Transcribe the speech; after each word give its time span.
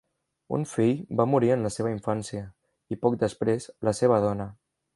Un 0.57 0.63
fill 0.69 1.03
va 1.19 1.25
morir 1.33 1.51
en 1.55 1.67
la 1.67 1.71
seva 1.75 1.91
infància, 1.91 2.41
i 2.95 2.99
poc 3.05 3.19
després, 3.25 3.69
la 3.89 3.95
seva 4.03 4.19
dona. 4.25 4.49